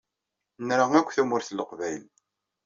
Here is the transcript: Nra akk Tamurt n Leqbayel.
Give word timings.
Nra 0.67 0.85
akk 0.99 1.09
Tamurt 1.15 1.49
n 1.51 1.55
Leqbayel. 1.59 2.03